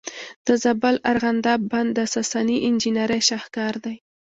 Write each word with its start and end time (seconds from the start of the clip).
د 0.45 0.47
زابل 0.63 0.95
ارغنداب 1.11 1.59
بند 1.71 1.89
د 1.97 1.99
ساساني 2.13 2.57
انجینرۍ 2.67 3.21
شاهکار 3.29 3.73
دی 3.85 3.95